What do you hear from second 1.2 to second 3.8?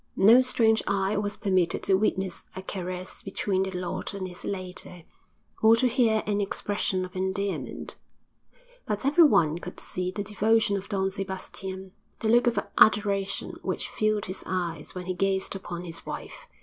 permitted to witness a caress between the